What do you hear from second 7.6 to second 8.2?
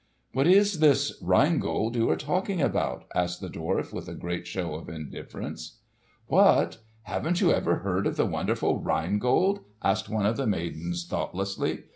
heard of